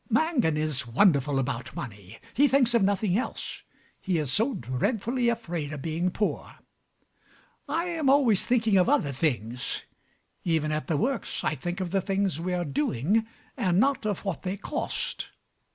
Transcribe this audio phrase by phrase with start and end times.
[0.09, 3.61] Mangan is wonderful about money: he thinks of nothing else.
[3.99, 6.55] He is so dreadfully afraid of being poor.
[7.69, 9.83] I am always thinking of other things:
[10.43, 14.25] even at the works I think of the things we are doing and not of
[14.25, 15.29] what they cost.